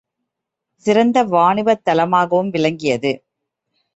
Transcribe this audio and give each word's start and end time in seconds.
சிறந்த 0.85 1.23
வாணிபத் 1.23 1.83
தலமாகவும் 1.89 2.49
விளங்கியது. 2.49 3.11